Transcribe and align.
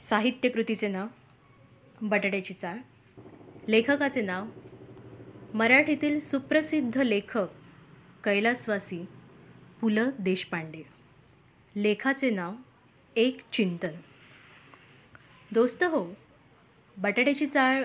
साहित्यकृतीचे 0.00 0.88
नाव 0.88 1.06
बटाट्याची 2.02 2.54
चाळ. 2.54 2.76
लेखकाचे 3.68 4.20
नाव 4.22 4.46
मराठीतील 5.54 6.18
सुप्रसिद्ध 6.20 6.96
लेखक 6.98 7.48
कैलासवासी 8.24 9.04
पु 9.80 9.88
ल 9.88 9.98
देशपांडे. 10.18 10.82
लेखाचे 11.76 12.30
नाव 12.30 12.54
एक 13.16 13.40
चिंतन. 13.52 13.96
दोस्त 15.50 15.82
हो 15.82 16.06
बटाट्याची 16.96 17.46
चाळ 17.46 17.84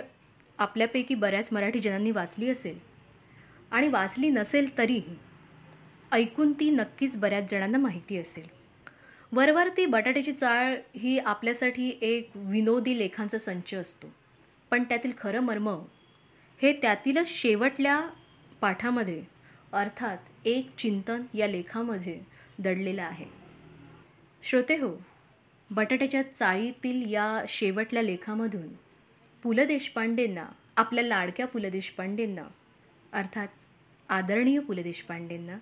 आपल्यापैकी 0.57 1.15
बऱ्याच 1.15 1.49
मराठी 1.51 1.79
जनांनी 1.79 2.11
वाचली 2.11 2.49
असेल 2.49 2.79
आणि 3.71 3.87
वाचली 3.87 4.29
नसेल 4.29 4.77
तरीही 4.77 5.15
ऐकून 6.11 6.53
ती 6.53 6.69
नक्कीच 6.69 7.17
बऱ्याच 7.17 7.51
जणांना 7.51 7.77
माहिती 7.77 8.17
असेल. 8.17 8.60
वरवर 9.31 9.69
ती 9.69 9.85
बटाट्याची 9.85 10.31
चाळ 10.31 10.75
ही 10.95 11.17
आपल्यासाठी 11.19 11.91
एक 12.01 12.31
विनोदी 12.35 12.97
लेखांचा 12.97 13.37
संच 13.37 13.73
असतो. 13.73 14.07
पण 14.71 14.83
त्यातील 14.83 15.11
खरं 15.17 15.39
मर्म 15.39 15.69
हे 16.59 16.71
त्यातीलच 16.73 17.27
शेवटल्या 17.27 17.99
पाठामध्ये 18.61 19.21
अर्थात 19.73 20.47
एक 20.47 20.69
चिंतन 20.77 21.21
या 21.33 21.47
लेखामध्ये 21.47 22.19
दडलेलं 22.59 23.01
आहे. 23.01 23.25
श्रोते 24.43 24.75
हो 24.77 24.95
बटाट्याच्या 25.69 26.21
चाळीतील 26.31 27.11
या 27.13 27.43
शेवटल्या 27.49 28.03
लेखामधून 28.03 28.67
पु 29.43 29.53
ल 29.53 29.65
देशपांडेंना 29.65 30.45
आपल्या 30.77 31.03
लाडक्या 31.03 31.47
पु 31.47 31.59
ल 31.59 31.69
देशपांडेंना 31.69 32.43
अर्थात 33.13 33.47
आदरणीय 34.09 34.59
पु 34.59 34.73
ल 34.73 34.81
देशपांडेंना 34.81 35.57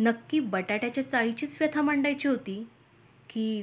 नक्की 0.00 0.40
बटाट्याच्या 0.40 1.08
चाळीचीच 1.08 1.56
व्यथा 1.60 1.82
मांडायची 1.82 2.28
होती? 2.28 2.64
की 3.34 3.62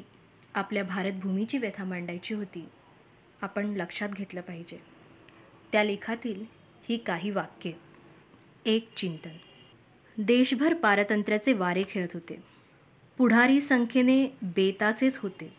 आपल्या 0.53 0.83
भारतभूमीची 0.83 1.57
व्यथा 1.57 1.83
मांडायची 1.83 2.33
होती 2.33 2.69
आपण 3.41 3.65
लक्षात 3.65 4.09
घेतलं 4.09 4.41
पाहिजे. 4.41 4.81
त्या 5.71 5.83
लेखातील 5.83 6.45
ही 6.89 6.97
काही 6.97 7.29
वाक्ये. 7.29 7.73
एक 8.65 8.93
चिंतन. 8.95 9.29
देशभर 10.17 10.73
पारतंत्र्याचे 10.73 11.53
वारे 11.53 11.83
खेळत 11.89 12.07
होते. 12.13 12.43
पुढारी 13.17 13.61
संख्येने 13.61 14.25
बेताचेच 14.41 15.17
होते. 15.17 15.53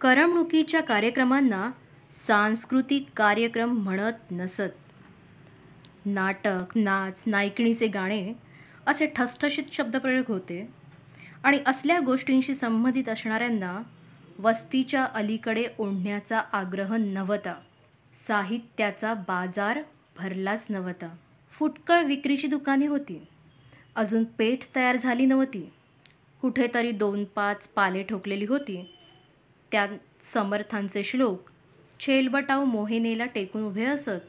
करमणुकीच्या 0.00 0.80
कार्यक्रमांना 0.80 1.70
सांस्कृतिक 2.14 3.06
कार्यक्रम 3.16 3.70
म्हणत 3.70 4.32
नसत. 4.32 4.72
नाटक 6.06 6.64
नाच 6.74 7.22
नायकिणीचे 7.26 7.86
गाणे 7.86 8.32
असे 8.86 9.06
ठसठशीत 9.06 9.64
शब्दप्रयोग 9.72 10.24
होते. 10.28 10.87
आणि 11.44 11.58
असल्या 11.66 12.00
गोष्टींशी 12.00 12.54
संबंधित 12.54 13.08
असणाऱ्यांना 13.08 13.82
वस्तीच्या 14.38 15.04
अलीकडे 15.04 15.64
ओढण्याचा 15.78 16.38
आग्रह 16.52 16.96
नव्हता. 16.96 17.54
साहित्याचा 18.28 19.14
बाजार 19.14 19.82
भरलाच 20.18 20.66
नव्हता. 20.70 21.16
फुटकळ 21.50 22.02
विक्रीची 22.02 22.46
दुकाने 22.46 22.86
होती. 22.86 23.26
अजून 23.96 24.24
पेठ 24.24 24.58
तयार 24.76 24.96
झाली 24.96 25.26
नव्हती. 25.26 25.72
कुठेतरी 26.40 26.90
दोन 26.90 27.24
पाच 27.24 27.68
पाले 27.68 28.02
ठोकलेली 28.02 28.44
होती. 28.44 28.94
त्या 29.72 29.86
समर्थांचे 30.20 31.02
श्लोक 31.02 31.42
छेलबटाव 32.00 32.64
मोहिनेला 32.64 33.24
टेकून 33.24 33.62
उभे 33.62 33.84
असत 33.84 34.26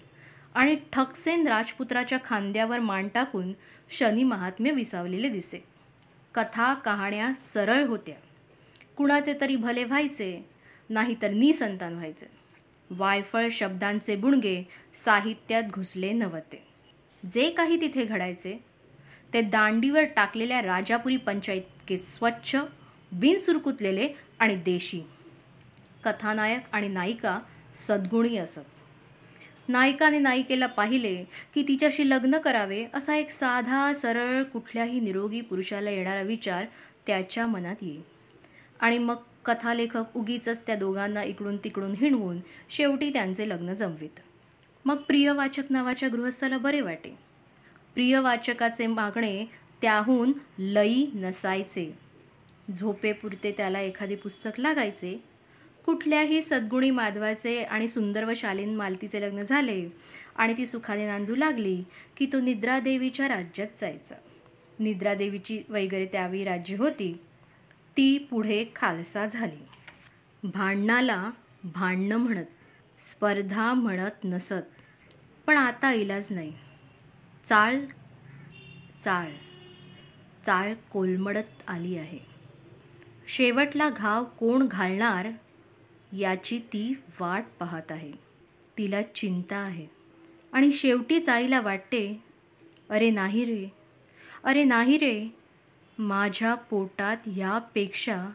आणि 0.55 0.75
ठकसेन 0.93 1.47
राजपुत्राच्या 1.47 2.17
खांद्यावर 2.25 2.79
मान 2.79 3.07
टाकून 3.07 3.53
शनी 3.89 4.23
महात्म्य 4.23 4.71
विसावलेले 4.71 5.29
दिसे. 5.29 5.68
कथा 6.33 6.73
कहाण्या 6.73 7.33
सरळ 7.33 7.85
होत्या. 7.85 8.15
कुणाचे 8.97 9.33
तरी 9.41 9.55
भले 9.55 9.83
व्हायचे 9.83 10.49
नाहीतर 10.89 11.29
निसंतान 11.29 11.93
व्हायचे. 11.93 12.25
वायफळ 12.89 13.47
शब्दांचे 13.51 14.15
बुणगे 14.15 14.63
साहित्यात 15.05 15.63
घुसले 15.63 16.11
नव्हते. 16.11 16.67
जे 17.33 17.49
काही 17.49 17.81
तिथे 17.81 18.05
घडायचे 18.05 18.65
ते 19.33 19.41
दांडीवर 19.41 20.03
टाकलेल्या 20.03 20.61
राजापुरी 20.61 21.17
पंचायतके 21.17 21.97
स्वच्छ 21.97 22.57
बिनसुरकुतलेले 23.11 24.09
आणि 24.39 24.55
देशी. 24.55 25.01
कथानायक 26.03 26.61
आणि 26.71 26.87
नायिका 26.87 27.39
सद्गुणी 27.75 28.37
असत. 28.37 28.59
नायकाने 29.69 30.19
नायिकेला 30.19 30.67
पाहिले 30.67 31.23
की 31.55 31.63
तिच्याशी 31.63 32.09
लग्न 32.09 32.37
करावे 32.37 32.85
असा 32.93 33.15
एक 33.15 33.29
साधा 33.29 33.93
सरळ 33.93 34.43
कुठल्याही 34.43 34.99
निरोगी 34.99 35.41
पुरुषाला 35.41 35.89
येणारा 35.89 36.21
विचार 36.21 36.65
त्याच्या 37.07 37.47
मनात 37.47 37.75
येईल. 37.81 38.01
आणि 38.79 38.97
मग 38.97 39.15
कथालेखक 39.45 40.03
उगीच 40.15 40.67
त्या 40.67 40.75
दोघांना 40.75 41.23
इकडून 41.23 41.57
तिकडून 41.57 41.91
हिणवून 41.91 42.37
शेवटी 42.69 43.09
त्यांचे 43.09 43.49
लग्न 43.49 43.73
जमवीत. 43.73 44.19
मग 44.85 44.95
प्रियवाचक 44.95 45.63
नावाच्या 45.69 46.09
गृहस्थाला 46.09 46.57
बरे 46.57 46.81
वाटे. 46.81 47.17
प्रियवाचकाचे 47.93 48.87
मागणे 48.87 49.45
त्याहून 49.81 50.33
लई 50.57 51.05
नसायचे. 51.13 51.97
झोपेपुरते 52.79 53.51
त्याला 53.51 53.81
एखादे 53.81 54.15
पुस्तक 54.15 54.59
लागायचे 54.59 55.28
कुठल्याही 55.89 56.41
सद्गुणी 56.41 56.91
माधवाचे 56.91 57.63
आणि 57.63 57.87
सुंदर 57.87 58.23
व 58.23 58.31
शालीन 58.35 58.75
मालतीचे 58.75 59.21
लग्न 59.21 59.41
झाले 59.41 59.89
आणि 60.35 60.53
ती 60.57 60.67
सुखाने 60.67 61.07
नांदू 61.07 61.35
लागली 61.35 61.83
की 62.17 62.25
तो 62.25 62.39
निद्रादेवीच्या 62.39 63.27
राज्यात 63.27 63.67
जायचा. 63.81 64.15
निद्रादेवीची 64.79 65.61
वगैरे 65.69 66.05
त्यावेळी 66.05 66.43
राज्य 66.43 66.75
होती. 66.75 67.13
ती 67.97 68.17
पुढे 68.17 68.65
खालसा 68.75 69.25
झाली. 69.25 69.65
भांडणाला 70.43 71.31
भांडणं 71.63 72.17
म्हणत 72.17 72.45
स्पर्धा 73.11 73.73
म्हणत 73.73 74.23
नसत. 74.23 74.63
पण 75.47 75.57
आता 75.57 75.93
इलाज 75.93 76.31
नाही. 76.31 76.53
चाळ 77.45 77.75
चाळ 79.03 79.29
चाळ 80.45 80.73
कोलमडत 80.73 81.63
आली 81.67 81.97
आहे. 81.97 82.19
शेवटला 83.27 83.89
घाव 83.89 84.23
कोण 84.23 84.67
घालणार? 84.67 85.27
याची 86.17 86.59
ती 86.59 86.93
वाट 87.19 87.43
पाहत 87.59 87.91
आहे. 87.91 88.11
तिला 88.77 89.01
चिंता 89.01 89.57
आहे. 89.57 89.87
आणि 90.53 90.71
शेवटीच 90.71 91.29
आईला 91.29 91.61
वाटते 91.61 92.21
अरे 92.89 93.09
नाही 93.09 93.45
रे 93.45 93.73
अरे 94.43 94.63
नाही 94.63 94.97
रे 94.97 95.27
माझ्या 95.99 96.55
पोटात 96.55 97.17
यापेक्षा 97.27 98.29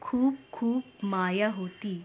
खूप 0.00 0.34
खूप 0.52 0.82
माया 1.02 1.50
होती. 1.50 2.02